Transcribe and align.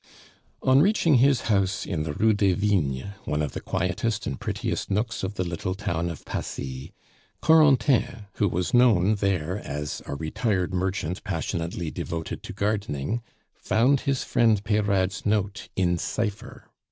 On 0.63 0.81
reaching 0.81 1.17
his 1.19 1.41
house 1.41 1.85
in 1.85 2.01
the 2.01 2.13
Rue 2.13 2.33
des 2.33 2.55
Vignes, 2.55 3.05
one 3.25 3.43
of 3.43 3.51
the 3.51 3.61
quietest 3.61 4.25
and 4.25 4.39
prettiest 4.41 4.89
nooks 4.89 5.21
of 5.21 5.35
the 5.35 5.43
little 5.43 5.75
town 5.75 6.09
of 6.09 6.25
Passy, 6.25 6.91
Corentin, 7.39 8.25
who 8.37 8.47
was 8.49 8.73
known 8.73 9.13
there 9.13 9.59
as 9.59 10.01
a 10.07 10.15
retired 10.15 10.73
merchant 10.73 11.23
passionately 11.23 11.91
devoted 11.91 12.41
to 12.41 12.51
gardening, 12.51 13.21
found 13.53 13.99
his 13.99 14.23
friend 14.23 14.63
Peyrade's 14.63 15.23
note 15.23 15.69
in 15.75 15.99
cipher. 15.99 16.71